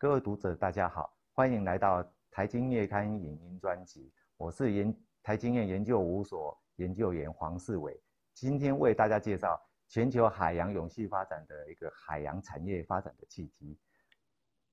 [0.00, 4.10] 各位读者，大家好，欢迎来到台经月刊影音专辑。
[4.38, 8.02] 我是研台经院研究五所研究员黄世伟，
[8.32, 13.78] 今天为大家介绍全球海洋永续发展的一个海洋产业发展的契机。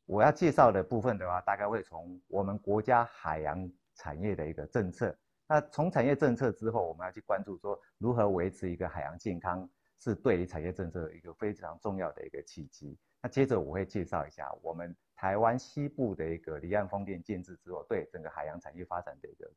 [0.06, 5.14] 我要介绍的部分的话，大概会从我们国家海洋产业的一个政策。
[5.46, 9.70] 那从产业政策之后，我们要去关注说如何维持一个海洋健康，
[10.00, 12.98] 是对于产业政策一个非常重要的一个契机。
[13.28, 14.96] 接着我会介绍一下我们。
[15.20, 19.52] 台湾西部的一个离岸风电建制之后，对整个海洋产业发展的一个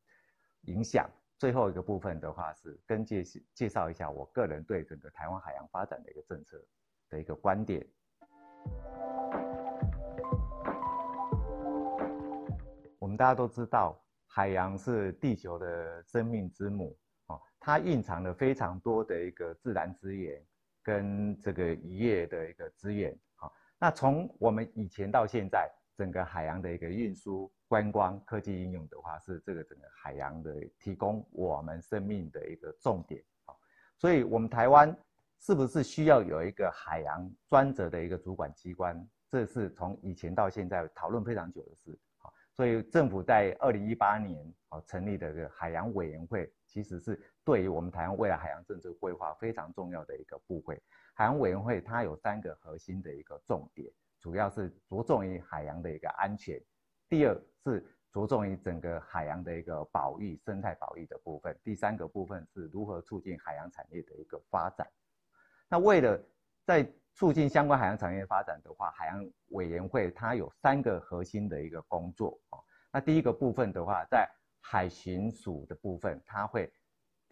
[0.63, 1.07] 影响。
[1.37, 6.59] 最后一个部分的话是跟介介绍一下我个人对整个台湾海洋发展的一个政策
[7.11, 7.87] 的一个观点。
[12.99, 16.97] 我们大家都知道，海洋是地球的生命之母
[17.27, 20.43] 哦，它蕴藏了非常多的一个自然资源
[20.83, 23.15] 跟这个渔业的一个资源。
[23.83, 33.55] 那从我们以前到现在，整个海洋的一个运输、观光、科技应用的话，是这个整个海洋的提供我们生命的一个重点啊。
[33.97, 34.95] 所以，我们台湾
[35.39, 39.09] 是不是需要有一个海洋专责的一个主管机关？
[39.31, 42.29] 这是从以前到现在讨论非常久的事啊。
[42.55, 44.45] 所以，政府在二零一八年
[44.87, 50.81] 成立的这个海洋委员会，其实是对于我们台湾未来海洋政策规划非常重要的一个部会。
[51.15, 56.61] 海洋委员会它有三个核心的一个重点，主要是着重于海洋的一个安全，
[57.09, 64.87] 第二是着重于整个海洋的一个保育、生态保育的部分，第三个部分是如何促进海洋产业的一个发展。
[65.69, 66.21] 那为了
[66.65, 72.59] 在促进相关海洋产业发展的话，海洋委员会它有三个核心的一个工作哦。
[72.93, 74.29] 那第一个部分的话，在
[74.61, 76.73] 海巡署的部分，它会。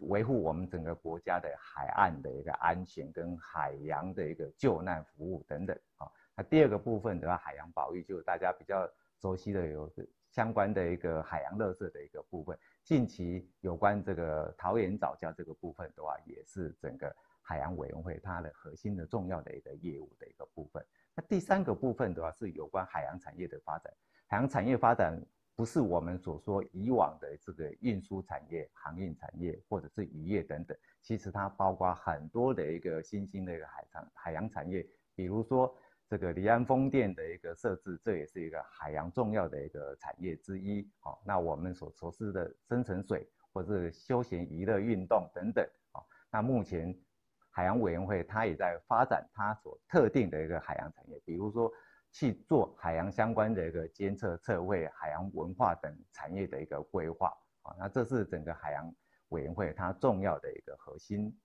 [0.03, 6.09] 维护我们整个国家的海岸的一个安全跟海洋的一个救难服务等等啊。
[6.37, 9.91] 那第二个部分的话，海洋保育就是大家比较熟悉的有
[10.29, 12.57] 相关的一个海洋垃圾的一个部分。
[12.81, 20.81] 近期有关这个桃园早教这个部分的话，也是整个海洋委员会它的核心的重要的一个业务的一个部分。
[21.13, 23.93] 那第三个部分的话是有关海洋产业的发展，
[24.27, 25.21] 海洋产业发展。
[25.59, 35.75] 不是我们所说以往的这个运输产业、航运产业或者是渔业等等，其实它包括很多的一个新兴的一个海产海洋产业，比如说
[36.07, 40.89] 这个离岸风电的一个设置，这也是一个海洋重要的一个产业之一。
[41.01, 46.97] 好，那我们所从事的深层水或者是休闲娱乐运动等等，好，那目前
[47.49, 51.69] 海洋委员会它也在发展它所特定的一个海洋产业，比如说。
[52.11, 57.27] 去做海洋相关的一个监测、测绘、海洋文化等产业的一个规划
[57.61, 58.93] 啊，那这是整个海洋
[59.29, 61.35] 委员会它重要的一个核心。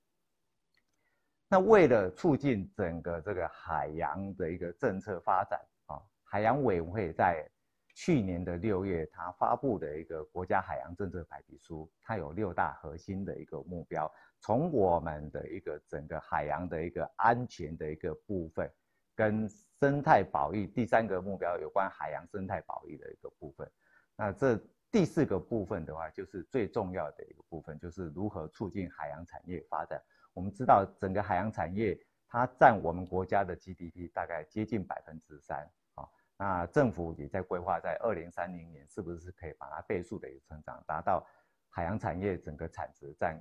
[1.48, 7.48] 那为了促进整个这个海洋的一个政策发展啊，海洋委员会在
[7.94, 14.10] 去年的六月，它发布的一个国家海洋政策白皮书，它有六大核心的一个目标，
[14.40, 18.68] 从我们的一个整个海洋的一个安全的一个部分。
[19.14, 19.48] 跟
[19.80, 23.70] 生态保育第三个目标有关海洋生态保育的一个部分，
[24.16, 24.56] 那这
[24.90, 30.00] 第四个部分的话，就是最重要的一个部分，就是如何促进海洋产业发展。
[30.32, 41.24] 我们知道整个海洋产业它占我们国家的 GDP 大概接近百分之三啊，那政府也在规划在二零三零年是不是可以把它倍数的一个成长，达到
[41.68, 43.40] 海洋产业整个产值占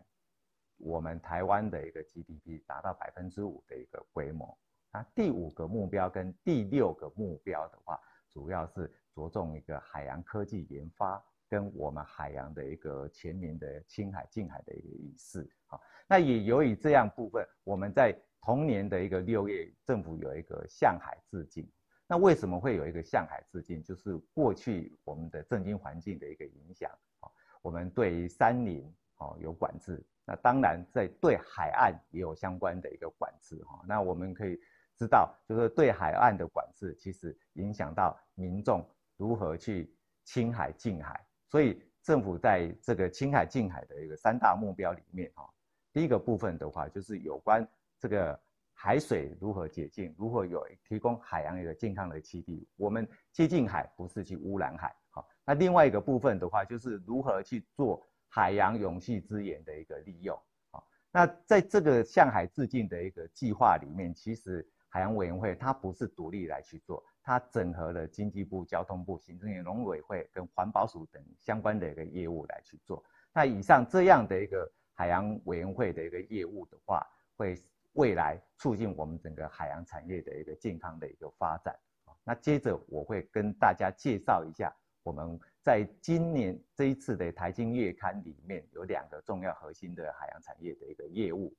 [0.78, 4.58] 我们台湾的一个 GDP 达到百分之五的一个规模。
[4.94, 8.00] 那第五个目标跟第六个目标的话，
[8.30, 15.50] 主要是着重一个海洋科技研发跟我们海洋的一个全民的青海近海的一个意识。
[15.66, 21.68] 好，那也由于这样部分，我们在同年的一个六月，政府有一个向海致敬。
[22.08, 23.82] 那为什么会有一个向海致敬？
[23.82, 26.92] 就是过去我们的政经环境的一个影响。
[27.22, 27.32] 啊，
[27.64, 33.56] 我们对于山林哦有管制，那当然在对海岸也有相关的一个管制。
[33.64, 34.60] 哈，那我们可以。
[34.98, 38.88] 知道，就是对海岸的管制，其实影响到民众
[39.18, 39.94] 如何去
[40.24, 41.26] 青海、近海。
[41.50, 45.50] 所以政府在这个青海、近海的一个三大目标里面，哈，
[45.92, 47.68] 第一个部分的话，就是有关
[48.00, 48.40] 这个
[48.74, 52.68] 海水如何洁净，如何有提供海洋一个健康的栖地。
[52.76, 55.28] 我们接近海，不是去污染海，好。
[55.44, 60.40] 那另外一个部分的话，就是如何去做海洋永续资源的一个利用，
[60.72, 60.88] 好。
[61.12, 64.68] 那在这个向海致敬的一个计划里面，其实。
[64.94, 73.04] 海洋委员会它不是独立来去做，它整合了经济部、交通部、行政院农委会跟环保署等相关的一个业务来去做。
[73.34, 77.04] 那以上这样的一个海洋委员会的一个业务的话，
[77.36, 77.60] 会
[77.94, 81.76] 未来促进我们整个海洋产业的一个健康的一个发展。
[82.24, 91.52] 那接着我会跟大家介绍一下我们在今年这一次的台经月刊里面有两个重要核心的海洋产业的一个业务。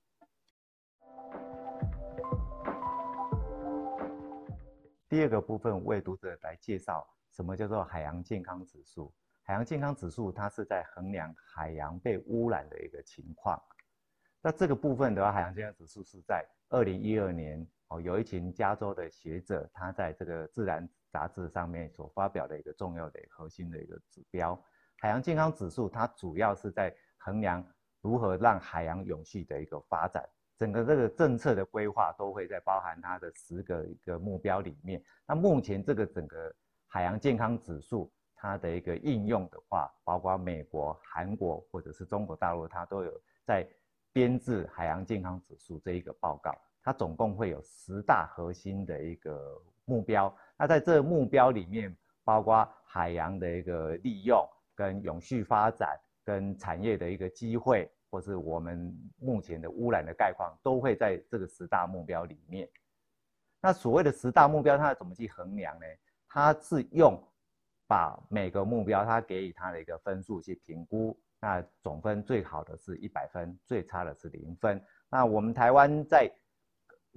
[5.15, 9.15] 第二个部分为读者来介绍什么叫做海洋健康指数。
[9.45, 13.57] 海洋健康指数它是在衡量海洋被污染的一个情况。
[14.43, 24.61] 那这个部分的话，海洋健康指数是在二零一二年哦，有一群加州的学者他在这个自然杂志上面所发表的一个重要的核心的一个指标。
[24.99, 27.65] 海洋健康指数它主要是在衡量
[28.01, 30.29] 如何让海洋永续的一个发展。
[30.57, 35.03] 整个这个政策的规划都会在包含它的十个一个目标里面。
[35.27, 36.55] 那目前这个整个
[36.87, 43.13] 海洋健康指数它的一个应用的话，包括美国、韩国或者是中国大陆，它都有
[43.45, 43.69] 在
[44.13, 46.57] 编制海洋健康指数这一个报告。
[46.85, 50.33] 它总共会有十大核心的一个目标。
[50.57, 54.47] 那在这目标里面，包括海洋的一个利用、
[54.77, 57.91] 跟永续发展、跟产业的一个机会。
[58.15, 62.71] 或是我们目前的污染的概况，都会在这个十大目标里面。
[63.61, 65.87] 那所谓的十大目标，它要怎么去衡量呢？
[66.29, 67.21] 它是用
[67.89, 71.19] 把每个目标，它给予它的一个分数去评估。
[71.41, 74.81] 那总分最好的是一百分，最差的是零分。
[75.11, 76.31] 那我们台湾在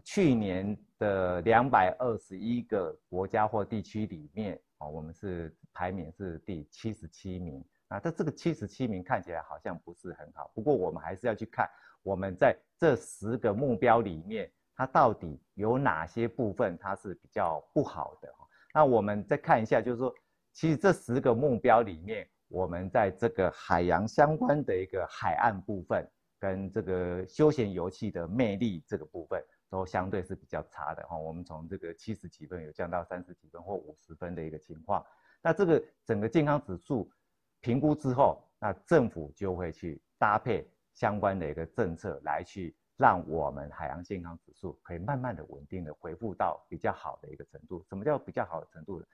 [0.03, 7.63] 去年的两百二十一个国家或地区里面，哦，我们是排名是第七十七名。
[7.89, 11.69] 啊，但这个七十七名看起来好像不是很好，不过我们还是要去看
[12.03, 18.45] 我们在这十个目标里面，它到底有哪些部分它是比较不好的哈。
[18.73, 20.13] 那我们再看一下，就是说，
[20.51, 26.05] 其实这十个目标里面，我们在这个海洋相关的一个海岸部分，
[26.37, 31.17] 跟这个休闲游憩的魅力这个部分，都相对是比较差的哈。
[31.17, 35.05] 我们从这个七十几分有降到三十几分或五十分的一个情况，
[35.41, 37.09] 那这个整个健康指数。
[37.61, 47.83] 评估之后，那政府就会去搭配相关的一个政策，来去让我们海洋健康指数可以慢慢的稳定的恢复到比较好的一个程度。
[47.89, 49.05] 什么叫比较好的程度呢？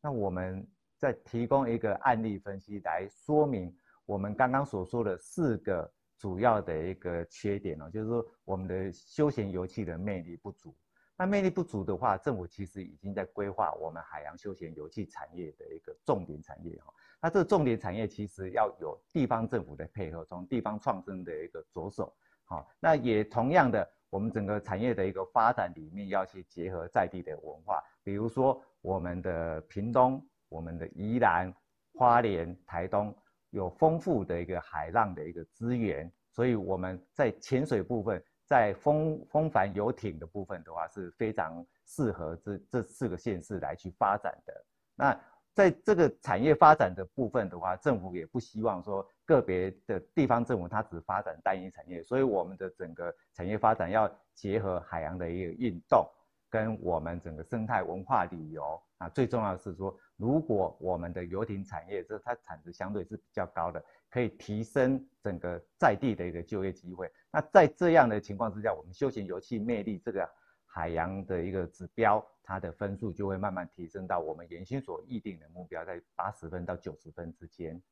[0.00, 0.66] 那我们
[0.96, 3.74] 再提供一个案例分析来说明
[4.06, 10.76] 我们刚刚所说的四个主要的一个缺点哦，就是说我们的休闲游憩的魅力不足。
[11.16, 16.92] 那魅力不足的话，政府其实已经在规划我们海洋休闲游憩产业的一个重点产业哈。
[17.22, 22.12] 那这个重点产业其实要有地方政府的配合，从地方创生的一个着手，
[22.44, 31.54] 好，那也同样的，我们整个产业的一个发展里面要去结合在地的文化，比如说我们的屏东、我们的宜兰、
[31.94, 33.16] 花莲、台东
[33.50, 44.64] 有丰富的一个海浪的一个资源，所以我们在潜水部分，在风风帆游艇的部分的话是非常适合这这四个县市来去发展的。
[44.94, 45.18] 那
[45.54, 56.08] 在这个产业发展的部分的话，政府也不希望说个别的地方政府它只发展单一产业，所以我们的整个产业发展要结合海洋的一个运动，
[56.48, 67.10] 跟我们整个生态文化旅游啊，最重要是说，如果我们的游艇产业这它产值相对是比较高的，可以提升整个在地的一个就业机会。
[67.30, 70.28] 那在这样的情况之下，我们休闲游戏魅力这个。
[70.74, 77.82] 海洋的一个指标，它的分数就会慢慢提升到我们原先所预定的目标，在八十分到九十分之间。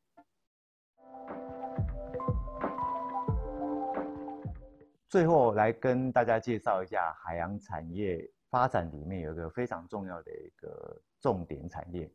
[5.08, 12.12] 最后来跟大家介绍一下海洋产业发展里面有一个非常重要的一个重点产业。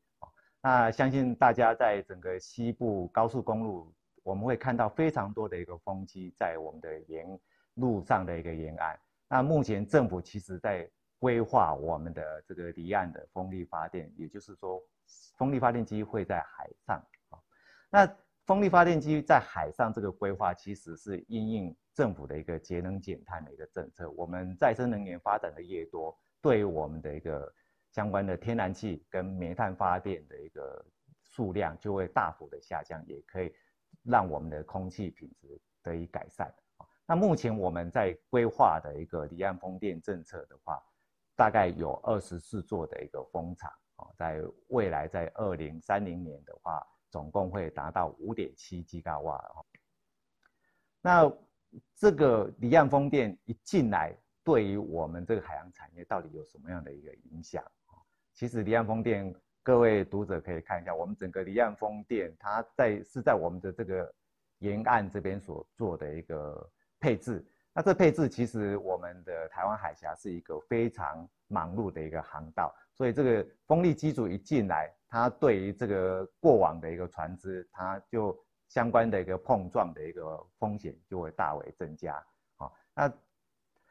[0.62, 7.26] 那相信大家在整个西部高速公路，我们会看到非常多的一个风机在我们的沿
[7.74, 8.96] 路上的一个沿岸。
[9.28, 10.88] 那目前政府其实在
[11.20, 14.82] 规划我们的这个离岸的风力发电，也就是说，
[15.38, 16.98] 风力发电机会在海上
[17.30, 17.40] 啊。
[17.90, 24.10] 那风力发电机在海上这个规划，其实是因应政府的一个节能减碳的一个政策。
[24.12, 27.52] 我们再生能源发展的越多，对于我们的一个
[27.92, 30.86] 相关的天然气跟煤炭发电的一个
[31.24, 33.52] 数量就会大幅的下降，也可以
[34.04, 36.54] 让我们的空气品质得以改善。
[37.08, 40.84] 那目前我们在规划的一个离岸风电政策的话，
[41.36, 49.66] 大概有二十四座的一个风场啊，在未来在二零三零年的话，总共会达到五点七吉瓦哈。
[51.02, 51.32] 那
[51.96, 57.64] 这个离岸风电一进来，对于我们这个海洋产业到底有什么样的一个影响？
[58.34, 64.14] 其实离岸风电，各位读者可以看一下，我们整个离岸风电，它在是在我们的这个
[64.60, 66.72] 沿岸这边所做的一个。
[66.98, 67.46] 配置
[67.78, 78.34] 那这配置其实我们的台湾海峡是一个非常忙碌的一个航道，所以这个风力机组一进来，它对于这个过往的一个船只，它就
[78.70, 82.26] 相关的一个碰撞的一个风险就会大为增加。
[82.56, 83.12] 好，那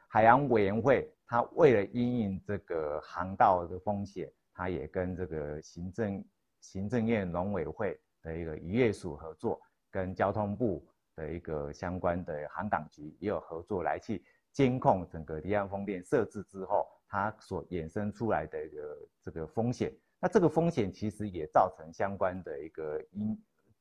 [0.09, 6.25] 海洋委员会它为了因应这个航道的风险，它也跟这个行政
[6.61, 9.61] 行政院农委会的一个渔业署合作，
[9.91, 10.83] 跟交通部。
[11.17, 19.93] 的一个相关的航港局也有合作来去监控整个离岸风电设置之后，它所衍生出来的一个这个风险。
[20.21, 23.37] 那这个风险其实也造成相关的一个因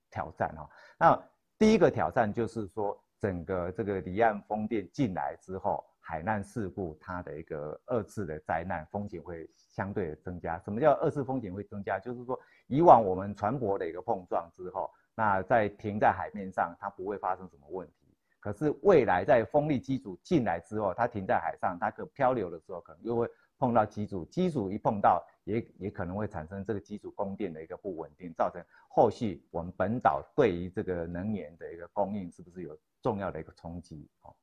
[0.09, 0.69] 挑战哈。
[0.99, 1.23] 那
[1.57, 10.59] 第一个挑战就是说，整个这个离岸风电进来之后，海难事故它的一个二次的灾难风险会相对的增加。
[10.59, 11.99] 什么叫二次风险会增加？
[11.99, 12.37] 就是说，
[12.67, 14.89] 以往我们船舶的一个碰撞之后。
[15.15, 17.93] 那在停在海面上，它不会发生什么问题。
[18.39, 34.09] 可是未来在风力机组进来之后，它停在海上，它可漂流的时候，可能又会碰到机组，机组一碰到，也也可能会产生这个机组供电的一个不稳定，造成后续我们本岛对于这个能源的一个供应是不是有重要的一个冲击？
[34.23, 34.35] 哦，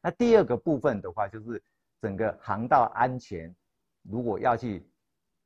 [0.00, 1.62] 那第二个部分的话，就是
[2.00, 3.54] 整个航道安全，
[4.02, 4.88] 如果要去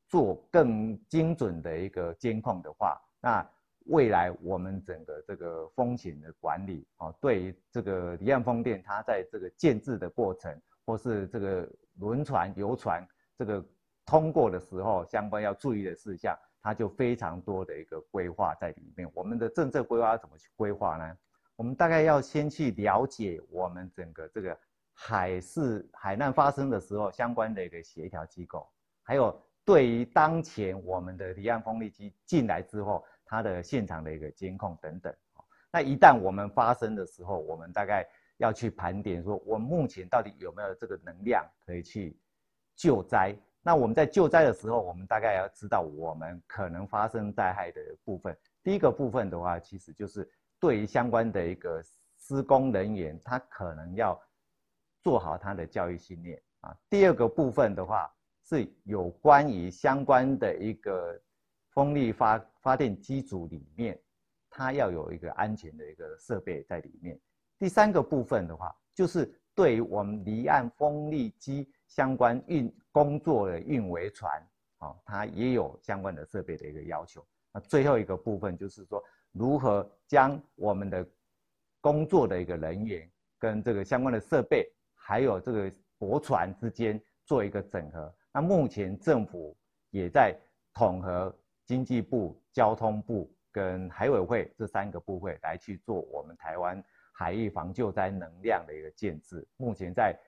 [0.07, 3.45] 做更精准的一个监控的话，那
[3.91, 10.57] 未来我们整个这个风险的管理啊，对于这个离岸风电，它在这个建制的过程，
[10.87, 11.69] 或是这个
[11.99, 13.07] 轮船、游船
[13.37, 13.65] 这个
[14.07, 19.11] 通过的时候，相关要注意的事项，它就非常多的一个规划在里面。
[19.13, 21.19] 我们的政策规划怎么去规划呢？
[21.57, 24.57] 我们大概要先去了解我们整个这个
[24.95, 28.69] 海事海难发生的时候，相关的一个协调机构，
[29.03, 29.37] 还有
[29.71, 33.05] 对于当前我们的离岸风力机进来之后。
[33.33, 35.15] 它的现场的一个监控等等，
[35.71, 38.05] 那一旦我们发生的时候，我们大概
[38.39, 42.19] 要去盘点，说我目前到底有没有这个能量可以去
[42.75, 43.33] 救灾？
[43.63, 48.37] 那我们在救灾的时候，我们大概要知道我们可能发生灾害的部分。
[48.65, 51.81] 第一个部分的话，其实就是对于相关的一个
[52.19, 54.21] 施工人员，他可能要
[55.05, 56.77] 做好他的教育训练啊。
[56.89, 58.13] 第二个部分的话，
[58.51, 61.19] 是有关于相关的一个。
[61.73, 63.97] 风力发发电机组里面，
[64.51, 67.17] 它要有一个安全的一个设备在里面。
[67.61, 74.45] 第三个部分的话，就是对于我们离岸风力机相关运工作的运维船，
[74.79, 77.25] 啊，它也有相关的设备的一个要求。
[77.53, 81.09] 那最后一个部分就是说，如何将我们的
[81.81, 88.13] 工作的一个人员跟这个相关的设备，还有这个驳船之间做一个整合。
[88.33, 89.57] 那目前政府
[89.91, 90.37] 也在
[90.73, 91.35] 统合。
[91.67, 96.83] 经济部、交通部跟海委会这三个部会来去做我们台湾
[97.13, 99.47] 海域防救灾能量的一个建制。
[99.57, 100.19] 目前在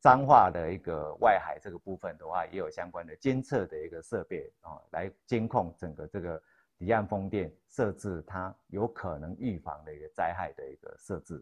[0.00, 6.42] 彰化的一个外海这个部分的话，也有相关的监测的一个设备啊，来监控整个这个
[6.78, 11.40] 离岸风电设置它有可能预防的一个灾害的一个设置。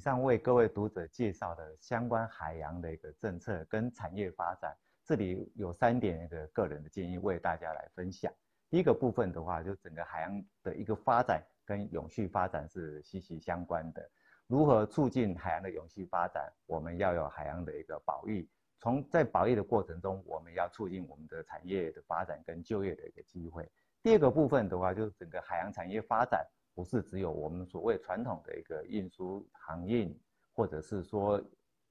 [0.00, 8.32] 上为各位读者介绍的相关海洋的一个政策跟产业发展，这里有三点一个个人的建议为大家来分享。
[8.70, 14.10] 第一个部分的话，就整个海洋的一个发展跟永续发展是息息相关的。
[14.46, 16.50] 如何促进海洋的永续发展？
[16.64, 18.48] 我们要有海洋的一个保育。
[18.78, 23.70] 从在保育的过程中，我们要促进我们的产业的发展跟就业的一个机会。
[24.02, 26.42] 第二个部分的话，就是整个海洋产业发展。
[26.74, 30.08] 不是只有我们所谓传统的一个运输行业，
[30.54, 31.42] 或者是说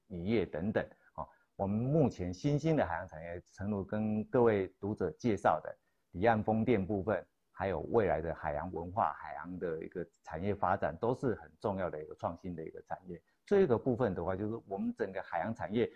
[0.08, 0.84] 渔业等等
[1.14, 1.26] 啊。
[1.56, 5.76] 我们目前新兴的海洋产业，诚如跟各位读者介绍的
[6.12, 13.22] 离岸风电部分，还有未来的海洋文化、海洋的一个产业发展，都是很重要的一个创新的一个产业。
[13.44, 15.90] 这个部分的话，就是我们整个海洋产业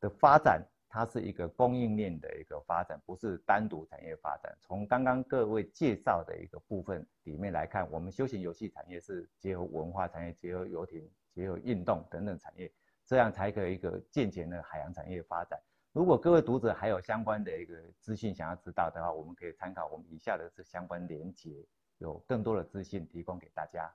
[0.00, 0.66] 的发展。
[0.96, 4.56] 它是一个供应链的一个发展，不是单独产业发展。
[4.62, 12.72] 从刚刚各位介绍的一个部分里面来看，我们休闲游戏产业是结合文化产业、结合游艇、结合运动等等产业，
[13.04, 15.60] 这样才可以一个健全的海洋产业发展。
[15.92, 21.62] 如果各位读者还有相关的一个资讯想要知道的话，我们可以参考我们以下的这相关连接，
[21.98, 23.94] 有更多的资讯提供给大家。